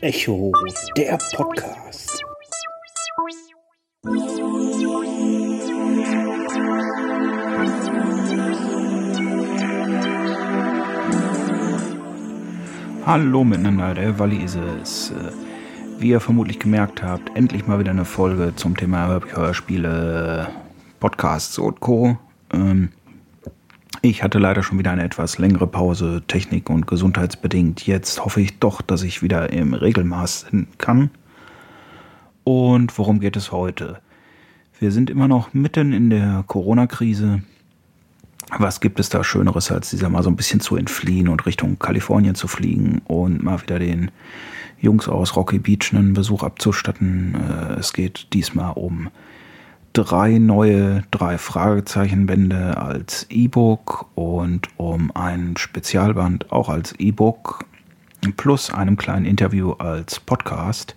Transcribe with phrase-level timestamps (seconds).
[0.00, 0.52] Echo,
[0.96, 2.24] der Podcast.
[13.04, 15.10] Hallo miteinander, der Walli ist es.
[15.10, 15.32] Äh,
[15.98, 20.48] wie ihr vermutlich gemerkt habt, endlich mal wieder eine Folge zum Thema Hörspiele,
[21.00, 22.16] Podcasts und Co.
[22.50, 22.93] Ähm,
[24.04, 27.86] ich hatte leider schon wieder eine etwas längere Pause, technik- und gesundheitsbedingt.
[27.86, 31.10] Jetzt hoffe ich doch, dass ich wieder im Regelmaß hin kann.
[32.44, 34.00] Und worum geht es heute?
[34.78, 37.42] Wir sind immer noch mitten in der Corona-Krise.
[38.58, 41.78] Was gibt es da Schöneres, als dieser mal so ein bisschen zu entfliehen und Richtung
[41.78, 44.10] Kalifornien zu fliegen und mal wieder den
[44.78, 47.36] Jungs aus Rocky Beach einen Besuch abzustatten?
[47.36, 49.08] Äh, es geht diesmal um
[49.94, 57.64] drei neue drei Fragezeichen Bände als E-Book und um ein Spezialband auch als E-Book
[58.36, 60.96] plus einem kleinen Interview als Podcast.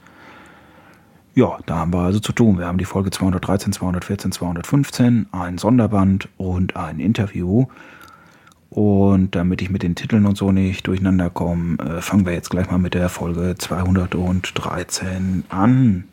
[1.35, 2.57] Ja, da haben wir also zu tun.
[2.57, 7.67] Wir haben die Folge 213, 214, 215, ein Sonderband und ein Interview.
[8.71, 12.49] Und damit ich mit den Titeln und so nicht durcheinander komme, äh, fangen wir jetzt
[12.49, 16.05] gleich mal mit der Folge 213 an.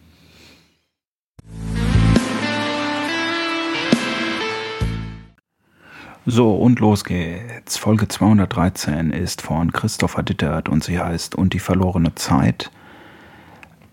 [6.27, 7.77] So, und los geht's.
[7.77, 12.71] Folge 213 ist von Christopher Dittert und sie heißt Und die verlorene Zeit.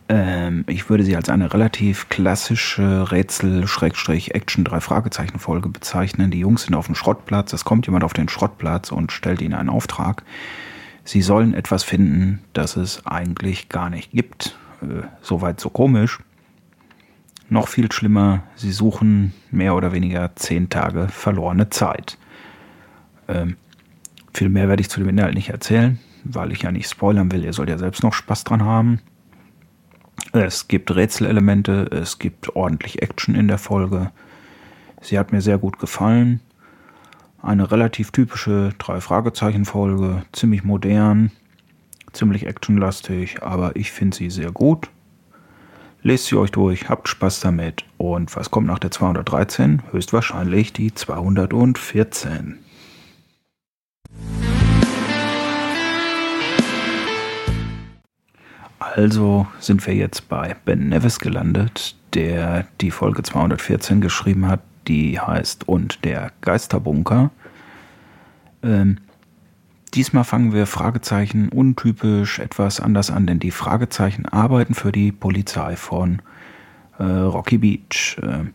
[0.07, 6.31] Ähm, ich würde sie als eine relativ klassische Rätsel-Action-3-Fragezeichen-Folge bezeichnen.
[6.31, 9.55] Die Jungs sind auf dem Schrottplatz, es kommt jemand auf den Schrottplatz und stellt ihnen
[9.55, 10.23] einen Auftrag.
[11.03, 14.55] Sie sollen etwas finden, das es eigentlich gar nicht gibt.
[14.81, 16.19] Äh, Soweit so komisch.
[17.51, 22.17] Noch viel schlimmer, sie suchen mehr oder weniger zehn Tage verlorene Zeit.
[23.27, 23.57] Ähm,
[24.33, 27.43] viel mehr werde ich zu dem Inhalt nicht erzählen, weil ich ja nicht spoilern will.
[27.43, 29.01] Ihr sollt ja selbst noch Spaß dran haben.
[30.31, 34.11] Es gibt Rätselelemente, es gibt ordentlich Action in der Folge.
[35.01, 36.39] Sie hat mir sehr gut gefallen.
[37.41, 41.31] Eine relativ typische Drei-Fragezeichen-Folge, ziemlich modern,
[42.13, 44.89] ziemlich actionlastig, aber ich finde sie sehr gut.
[46.03, 47.85] Lest sie euch durch, habt Spaß damit.
[47.97, 49.83] Und was kommt nach der 213?
[49.91, 52.57] Höchstwahrscheinlich die 214.
[58.79, 65.19] Also sind wir jetzt bei Ben Nevis gelandet, der die Folge 214 geschrieben hat, die
[65.19, 67.29] heißt Und der Geisterbunker.
[68.63, 68.97] Ähm,
[69.93, 75.75] Diesmal fangen wir Fragezeichen untypisch etwas anders an, denn die Fragezeichen arbeiten für die Polizei
[75.75, 76.21] von
[76.97, 78.17] äh, Rocky Beach.
[78.21, 78.45] Äh,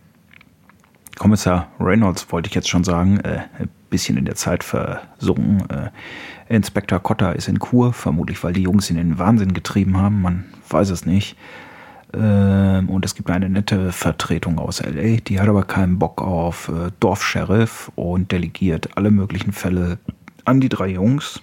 [1.19, 5.69] Kommissar Reynolds wollte ich jetzt schon sagen, äh, ein bisschen in der Zeit versunken.
[5.69, 5.91] Äh,
[6.49, 10.23] Inspektor Cotter ist in Kur, vermutlich weil die Jungs ihn in den Wahnsinn getrieben haben,
[10.23, 11.37] man weiß es nicht.
[12.15, 16.69] Ähm, und es gibt eine nette Vertretung aus LA, die hat aber keinen Bock auf
[16.69, 19.99] äh, Dorfsheriff und delegiert alle möglichen Fälle
[20.47, 21.43] an die drei Jungs.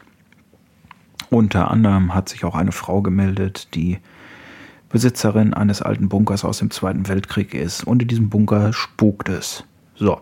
[1.30, 4.00] Unter anderem hat sich auch eine Frau gemeldet, die
[4.90, 7.84] Besitzerin eines alten Bunkers aus dem Zweiten Weltkrieg ist.
[7.84, 9.64] Und in diesem Bunker spukt es.
[9.96, 10.22] So,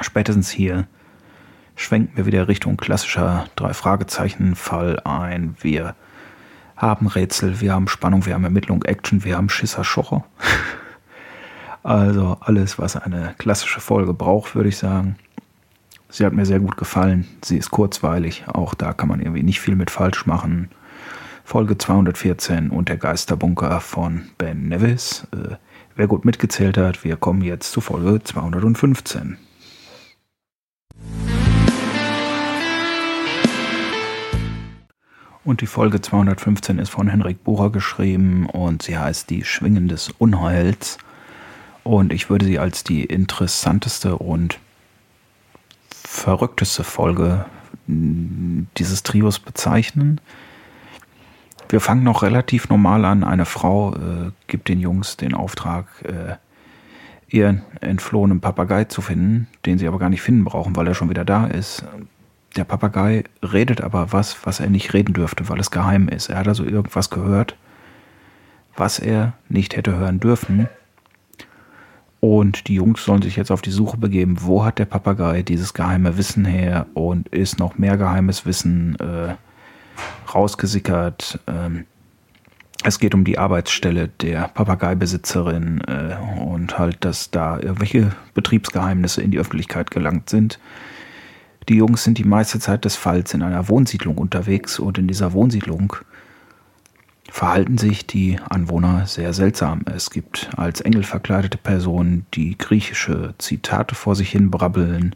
[0.00, 0.86] spätestens hier
[1.76, 5.56] schwenken wir wieder Richtung klassischer Drei-Fragezeichen-Fall ein.
[5.60, 5.94] Wir
[6.76, 10.24] haben Rätsel, wir haben Spannung, wir haben Ermittlung, Action, wir haben Schisser Schocher.
[11.82, 15.16] also alles, was eine klassische Folge braucht, würde ich sagen.
[16.10, 17.26] Sie hat mir sehr gut gefallen.
[17.44, 18.44] Sie ist kurzweilig.
[18.48, 20.70] Auch da kann man irgendwie nicht viel mit falsch machen.
[21.44, 25.26] Folge 214 und der Geisterbunker von Ben Nevis.
[25.32, 25.56] Äh,
[25.96, 29.36] wer gut mitgezählt hat, wir kommen jetzt zu Folge 215.
[35.44, 40.10] Und die Folge 215 ist von Henrik Bucher geschrieben und sie heißt Die Schwingen des
[40.18, 40.98] Unheils.
[41.84, 44.58] Und ich würde sie als die interessanteste und
[46.08, 47.44] verrückteste Folge
[47.86, 50.20] dieses Trios bezeichnen.
[51.68, 53.24] Wir fangen noch relativ normal an.
[53.24, 56.36] Eine Frau äh, gibt den Jungs den Auftrag, äh,
[57.28, 61.10] ihren entflohenen Papagei zu finden, den sie aber gar nicht finden brauchen, weil er schon
[61.10, 61.84] wieder da ist.
[62.56, 66.30] Der Papagei redet aber was, was er nicht reden dürfte, weil es geheim ist.
[66.30, 67.54] Er hat also irgendwas gehört,
[68.76, 70.68] was er nicht hätte hören dürfen.
[72.20, 75.72] Und die Jungs sollen sich jetzt auf die Suche begeben, wo hat der Papagei dieses
[75.72, 76.86] geheime Wissen her?
[76.94, 79.36] Und ist noch mehr geheimes Wissen äh,
[80.34, 81.38] rausgesickert.
[81.46, 81.84] Ähm,
[82.84, 89.30] es geht um die Arbeitsstelle der Papageibesitzerin äh, und halt, dass da irgendwelche Betriebsgeheimnisse in
[89.30, 90.58] die Öffentlichkeit gelangt sind,
[91.68, 94.78] Die Jungs sind die meiste Zeit des Falls in einer Wohnsiedlung unterwegs.
[94.78, 95.94] Und in dieser Wohnsiedlung
[97.30, 99.82] verhalten sich die Anwohner sehr seltsam.
[99.84, 105.14] Es gibt als Engel verkleidete Personen, die griechische Zitate vor sich hin brabbeln.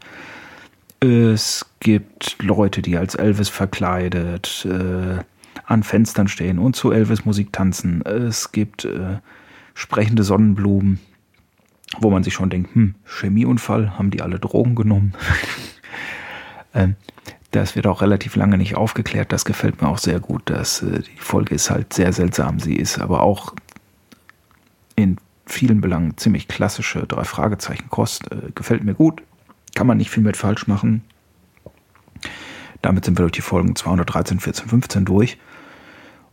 [0.99, 5.21] Es gibt Leute, die als Elvis verkleidet äh,
[5.65, 8.01] an Fenstern stehen und zu Elvis Musik tanzen.
[8.03, 9.17] Es gibt äh,
[9.73, 10.99] sprechende Sonnenblumen,
[11.99, 15.13] wo man sich schon denkt, hm, Chemieunfall, haben die alle Drogen genommen?
[16.75, 16.95] Ähm,
[17.53, 19.31] das wird auch relativ lange nicht aufgeklärt.
[19.31, 20.41] Das gefällt mir auch sehr gut.
[20.45, 22.59] Das, äh, die Folge ist halt sehr seltsam.
[22.59, 23.53] Sie ist aber auch
[24.95, 28.31] in vielen Belangen ziemlich klassische drei Fragezeichen Kost.
[28.31, 29.21] Äh, gefällt mir gut.
[29.75, 31.03] Kann man nicht viel mit falsch machen.
[32.81, 35.37] Damit sind wir durch die Folgen 213, 14, 15 durch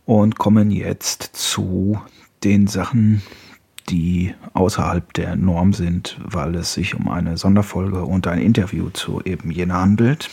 [0.05, 2.01] und kommen jetzt zu
[2.43, 3.21] den Sachen,
[3.89, 9.21] die außerhalb der Norm sind, weil es sich um eine Sonderfolge und ein Interview zu
[9.23, 10.29] eben jener handelt.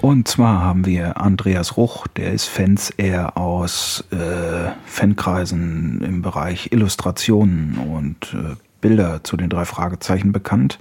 [0.00, 6.72] Und zwar haben wir Andreas Ruch, der ist Fans eher aus äh, Fankreisen im Bereich
[6.72, 10.78] Illustrationen und äh, Bilder zu den drei Fragezeichen bekannt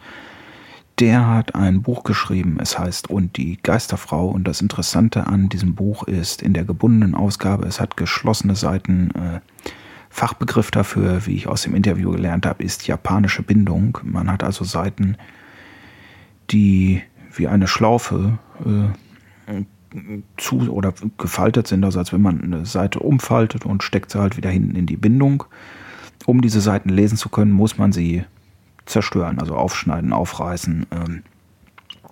[0.99, 4.27] der hat ein Buch geschrieben, es heißt Und die Geisterfrau.
[4.27, 9.11] Und das Interessante an diesem Buch ist, in der gebundenen Ausgabe, es hat geschlossene Seiten.
[9.11, 9.39] Äh,
[10.11, 13.99] Fachbegriff dafür, wie ich aus dem Interview gelernt habe, ist japanische Bindung.
[14.03, 15.17] Man hat also Seiten,
[16.49, 17.03] die
[17.35, 18.91] wie eine Schlaufe äh,
[20.37, 24.37] zu oder gefaltet sind, also als wenn man eine Seite umfaltet und steckt sie halt
[24.37, 25.43] wieder hinten in die Bindung.
[26.25, 28.23] Um diese Seiten lesen zu können, muss man sie
[28.85, 30.85] zerstören, also aufschneiden, aufreißen.
[30.91, 31.23] Ähm,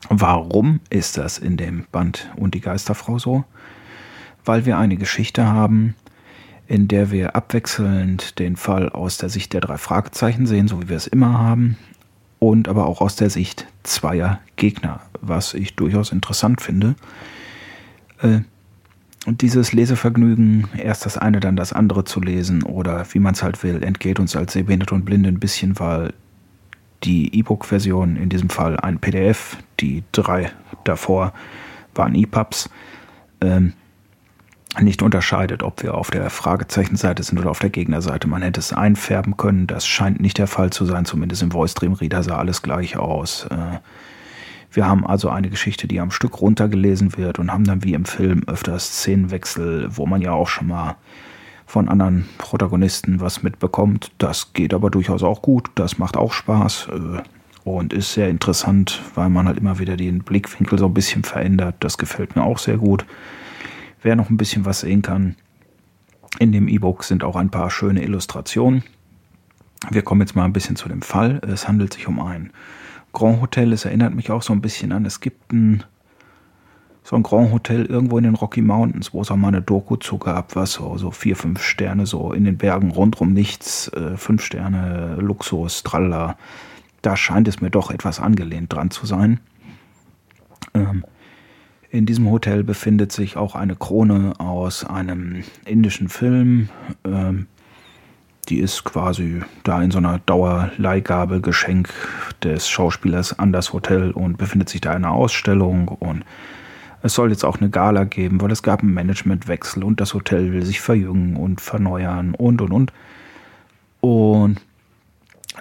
[0.09, 3.45] warum ist das in dem Band und die Geisterfrau so?
[4.45, 5.95] Weil wir eine Geschichte haben,
[6.67, 10.89] in der wir abwechselnd den Fall aus der Sicht der drei Fragezeichen sehen, so wie
[10.89, 11.77] wir es immer haben,
[12.39, 16.95] und aber auch aus der Sicht zweier Gegner, was ich durchaus interessant finde.
[18.21, 18.41] Äh,
[19.25, 23.43] und dieses Lesevergnügen, erst das eine, dann das andere zu lesen oder wie man es
[23.43, 26.13] halt will, entgeht uns als Sehbehinderte und Blinde ein bisschen, weil
[27.03, 30.51] die E-Book-Version, in diesem Fall ein PDF, die drei
[30.83, 31.33] davor
[31.93, 32.69] waren EPUBs,
[33.41, 33.73] ähm,
[34.79, 38.27] nicht unterscheidet, ob wir auf der Fragezeichenseite sind oder auf der Gegnerseite.
[38.27, 41.73] Man hätte es einfärben können, das scheint nicht der Fall zu sein, zumindest im Voice
[41.73, 43.47] Dream Reader sah alles gleich aus.
[43.49, 43.79] Äh,
[44.71, 48.05] wir haben also eine Geschichte, die am Stück runtergelesen wird und haben dann wie im
[48.05, 50.97] Film öfters Szenenwechsel, wo man ja auch schon mal
[51.65, 54.11] von anderen Protagonisten was mitbekommt.
[54.17, 55.69] Das geht aber durchaus auch gut.
[55.75, 57.21] Das macht auch Spaß äh,
[57.63, 61.75] und ist sehr interessant, weil man halt immer wieder den Blickwinkel so ein bisschen verändert.
[61.79, 63.05] Das gefällt mir auch sehr gut.
[64.07, 65.35] Wer noch ein bisschen was sehen kann,
[66.39, 68.85] in dem E-Book sind auch ein paar schöne Illustrationen.
[69.91, 71.41] Wir kommen jetzt mal ein bisschen zu dem Fall.
[71.45, 72.53] Es handelt sich um ein
[73.11, 73.73] Grand Hotel.
[73.73, 75.83] Es erinnert mich auch so ein bisschen an, es gibt ein
[77.03, 79.97] so ein Grand Hotel irgendwo in den Rocky Mountains, wo es auch mal eine Doku
[79.97, 84.15] zu gab, was so, so vier, fünf Sterne, so in den Bergen rundrum nichts, äh,
[84.15, 86.37] fünf Sterne, Luxus, tralla.
[87.01, 89.41] Da scheint es mir doch etwas angelehnt dran zu sein.
[90.73, 91.03] Ähm,
[91.89, 96.69] in diesem Hotel befindet sich auch eine Krone aus einem indischen Film.
[97.05, 97.47] Ähm,
[98.49, 101.89] die ist quasi da in so einer Dauerleihgabe Geschenk
[102.43, 106.23] des Schauspielers an das Hotel und befindet sich da in einer Ausstellung und
[107.03, 110.51] es soll jetzt auch eine Gala geben, weil es gab einen Managementwechsel und das Hotel
[110.51, 112.93] will sich verjüngen und verneuern und und und.
[114.01, 114.61] Und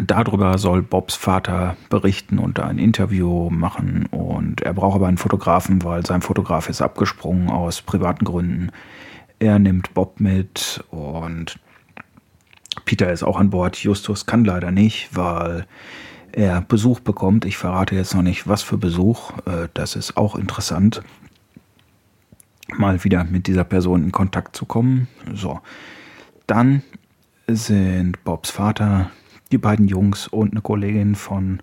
[0.02, 4.06] darüber soll Bobs Vater berichten und ein Interview machen.
[4.06, 8.70] Und er braucht aber einen Fotografen, weil sein Fotograf ist abgesprungen aus privaten Gründen.
[9.38, 11.58] Er nimmt Bob mit und
[12.84, 13.76] Peter ist auch an Bord.
[13.76, 15.66] Justus kann leider nicht, weil
[16.32, 17.44] er Besuch bekommt.
[17.44, 19.32] Ich verrate jetzt noch nicht, was für Besuch.
[19.46, 21.02] Äh, das ist auch interessant
[22.74, 25.08] mal wieder mit dieser Person in Kontakt zu kommen.
[25.32, 25.60] So,
[26.46, 26.82] dann
[27.46, 29.10] sind Bobs Vater,
[29.52, 31.60] die beiden Jungs und eine Kollegin von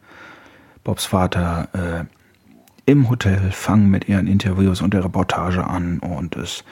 [0.83, 2.05] Bobs Vater äh,
[2.85, 6.63] im Hotel, fangen mit ihren Interviews und der Reportage an und es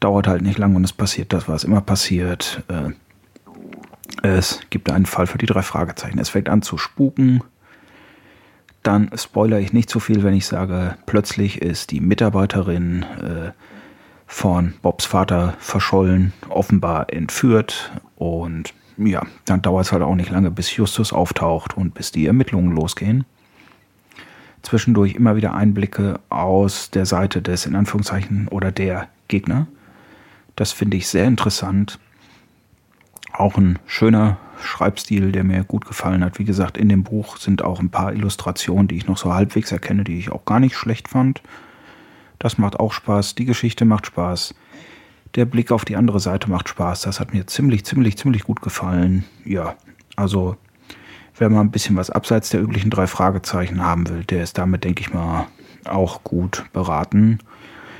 [0.00, 2.62] dauert halt nicht lang und es passiert das, was immer passiert.
[2.68, 2.92] Äh,
[4.22, 6.18] es gibt einen Fall für die drei Fragezeichen.
[6.18, 7.42] Es fängt an zu spuken.
[8.82, 13.52] Dann spoilere ich nicht zu viel, wenn ich sage, plötzlich ist die Mitarbeiterin äh,
[14.26, 17.92] von Bobs Vater verschollen, offenbar entführt.
[18.16, 22.26] Und ja, dann dauert es halt auch nicht lange, bis Justus auftaucht und bis die
[22.26, 23.24] Ermittlungen losgehen.
[24.62, 29.68] Zwischendurch immer wieder Einblicke aus der Seite des, in Anführungszeichen, oder der Gegner.
[30.56, 32.00] Das finde ich sehr interessant.
[33.32, 36.40] Auch ein schöner Schreibstil, der mir gut gefallen hat.
[36.40, 39.70] Wie gesagt, in dem Buch sind auch ein paar Illustrationen, die ich noch so halbwegs
[39.70, 41.40] erkenne, die ich auch gar nicht schlecht fand.
[42.40, 43.36] Das macht auch Spaß.
[43.36, 44.54] Die Geschichte macht Spaß.
[45.34, 47.02] Der Blick auf die andere Seite macht Spaß.
[47.02, 49.24] Das hat mir ziemlich, ziemlich, ziemlich gut gefallen.
[49.44, 49.76] Ja,
[50.16, 50.56] also
[51.36, 54.84] wer mal ein bisschen was abseits der üblichen drei Fragezeichen haben will, der ist damit,
[54.84, 55.46] denke ich mal,
[55.84, 57.38] auch gut beraten.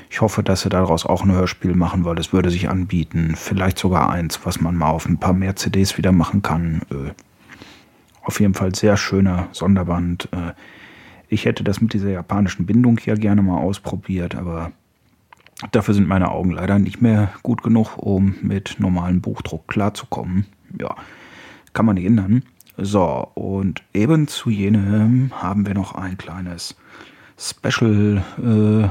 [0.09, 3.35] Ich hoffe, dass sie daraus auch ein Hörspiel machen, weil es würde sich anbieten.
[3.35, 6.81] Vielleicht sogar eins, was man mal auf ein paar mehr CDs wieder machen kann.
[6.89, 7.11] Äh,
[8.23, 10.29] auf jeden Fall sehr schöner Sonderband.
[10.31, 10.53] Äh,
[11.27, 14.71] ich hätte das mit dieser japanischen Bindung ja gerne mal ausprobiert, aber
[15.71, 20.45] dafür sind meine Augen leider nicht mehr gut genug, um mit normalem Buchdruck klarzukommen.
[20.79, 20.95] Ja,
[21.73, 22.43] kann man nicht ändern.
[22.77, 26.75] So, und eben zu jenem haben wir noch ein kleines
[27.37, 28.89] Special äh,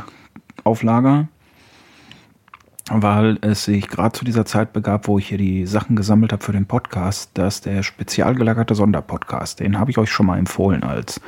[2.91, 6.43] weil es sich gerade zu dieser Zeit begab, wo ich hier die Sachen gesammelt habe
[6.43, 10.83] für den Podcast, dass der spezial gelagerte Sonderpodcast, den habe ich euch schon mal empfohlen
[10.83, 11.21] als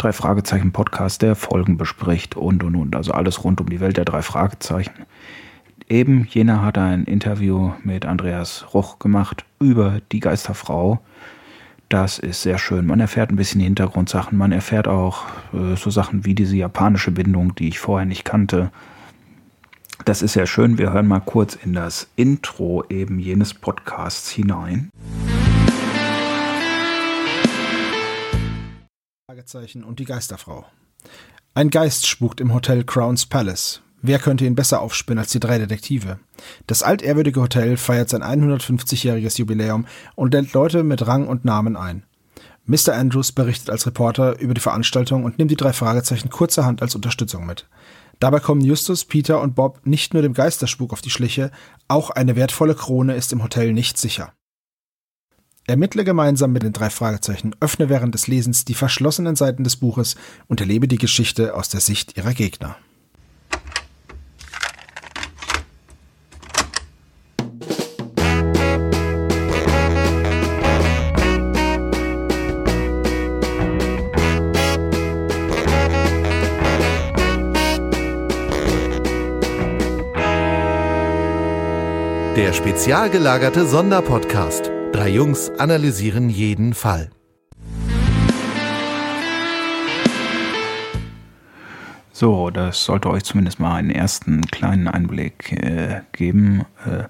[0.00, 3.98] drei Fragezeichen Podcast, der Folgen bespricht und und und, also alles rund um die Welt
[3.98, 4.94] der drei Fragezeichen.
[5.88, 11.00] Eben jener hat ein Interview mit Andreas Ruch gemacht über die Geisterfrau.
[11.88, 12.86] Das ist sehr schön.
[12.86, 14.38] Man erfährt ein bisschen Hintergrundsachen.
[14.38, 18.70] Man erfährt auch äh, so Sachen wie diese japanische Bindung, die ich vorher nicht kannte.
[20.04, 20.78] Das ist sehr schön.
[20.78, 24.90] Wir hören mal kurz in das Intro eben jenes Podcasts hinein.
[24.92, 25.39] Fragezeichen
[29.84, 30.66] und die Geisterfrau.
[31.54, 33.80] Ein Geist spukt im Hotel Crown's Palace.
[34.02, 36.18] Wer könnte ihn besser aufspinnen als die drei Detektive?
[36.66, 42.04] Das altehrwürdige Hotel feiert sein 150-jähriges Jubiläum und lädt Leute mit Rang und Namen ein.
[42.64, 42.94] Mr.
[42.94, 47.46] Andrews berichtet als Reporter über die Veranstaltung und nimmt die drei Fragezeichen kurzerhand als Unterstützung
[47.46, 47.68] mit.
[48.18, 51.52] Dabei kommen Justus, Peter und Bob nicht nur dem Geisterspuk auf die Schliche,
[51.86, 54.32] auch eine wertvolle Krone ist im Hotel nicht sicher.
[55.66, 60.16] Ermittle gemeinsam mit den drei Fragezeichen, öffne während des Lesens die verschlossenen Seiten des Buches
[60.48, 62.76] und erlebe die Geschichte aus der Sicht ihrer Gegner.
[82.36, 84.69] Der spezial gelagerte Sonderpodcast.
[84.92, 87.10] Drei Jungs analysieren jeden Fall.
[92.12, 96.66] So, das sollte euch zumindest mal einen ersten kleinen Einblick äh, geben.
[96.84, 97.04] Äh,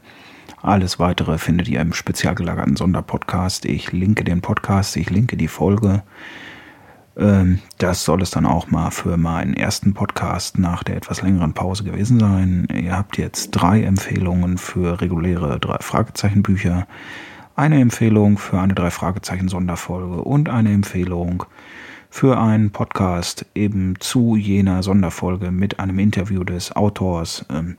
[0.63, 3.65] alles weitere findet ihr im spezial gelagerten Sonderpodcast.
[3.65, 6.03] Ich linke den Podcast, ich linke die Folge.
[7.17, 11.55] Ähm, das soll es dann auch mal für meinen ersten Podcast nach der etwas längeren
[11.55, 12.69] Pause gewesen sein.
[12.73, 16.87] Ihr habt jetzt drei Empfehlungen für reguläre drei Fragezeichen Bücher,
[17.61, 21.45] eine Empfehlung für eine drei Fragezeichen Sonderfolge und eine Empfehlung
[22.09, 27.45] für einen Podcast eben zu jener Sonderfolge mit einem Interview des Autors.
[27.51, 27.77] Ähm,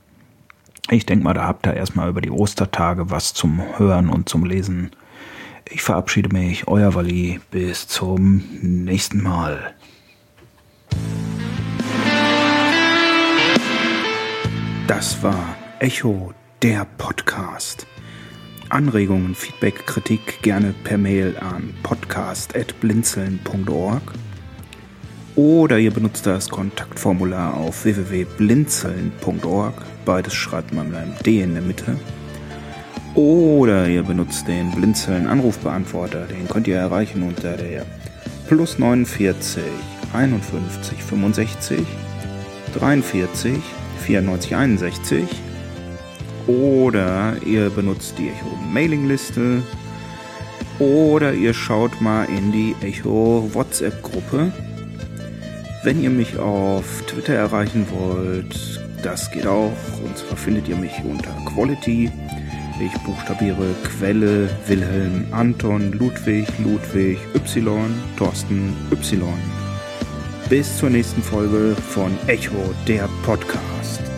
[0.92, 4.46] ich denke mal, da habt ihr erstmal über die Ostertage was zum Hören und zum
[4.46, 4.92] Lesen
[5.70, 9.74] ich verabschiede mich, euer Wally, bis zum nächsten Mal.
[14.86, 17.88] Das war Echo, der Podcast.
[18.72, 24.02] Anregungen, Feedback, Kritik gerne per Mail an podcast.blinzeln.org
[25.36, 29.74] oder ihr benutzt das Kontaktformular auf www.blinzeln.org.
[30.06, 31.98] Beides schreibt man mit einem D in der Mitte.
[33.16, 36.28] Oder ihr benutzt den Blinzeln Anrufbeantworter.
[36.28, 37.86] Den könnt ihr erreichen unter der
[38.48, 39.62] plus 49
[40.14, 41.80] 51 65
[42.74, 43.60] 43
[44.06, 45.28] 94 61.
[46.52, 49.64] Oder ihr benutzt die Echo Mailingliste.
[50.80, 54.52] Oder ihr schaut mal in die Echo WhatsApp Gruppe.
[55.84, 59.72] Wenn ihr mich auf Twitter erreichen wollt, das geht auch.
[60.04, 62.12] Und zwar findet ihr mich unter Quality
[62.82, 69.22] ich buchstabiere Quelle Wilhelm Anton Ludwig Ludwig Y Thorsten Y.
[70.50, 74.11] Bis zur nächsten Folge von Echo, der Podcast.